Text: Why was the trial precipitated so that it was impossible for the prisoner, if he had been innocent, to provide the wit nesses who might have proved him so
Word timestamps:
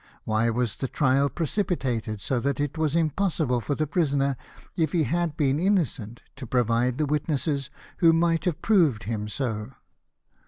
Why 0.23 0.49
was 0.49 0.77
the 0.77 0.87
trial 0.87 1.29
precipitated 1.29 2.21
so 2.21 2.39
that 2.39 2.59
it 2.59 2.75
was 2.75 2.95
impossible 2.95 3.61
for 3.61 3.75
the 3.75 3.85
prisoner, 3.85 4.35
if 4.75 4.93
he 4.93 5.03
had 5.03 5.37
been 5.37 5.59
innocent, 5.59 6.23
to 6.37 6.47
provide 6.47 6.97
the 6.97 7.05
wit 7.05 7.27
nesses 7.29 7.69
who 7.97 8.11
might 8.11 8.45
have 8.45 8.63
proved 8.63 9.03
him 9.03 9.27
so 9.27 9.73